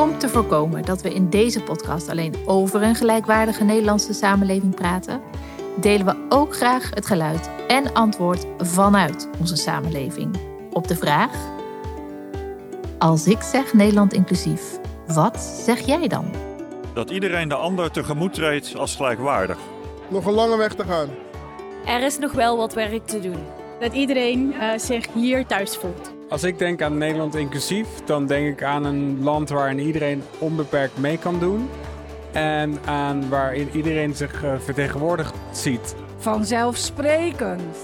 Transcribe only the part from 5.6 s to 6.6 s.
delen we ook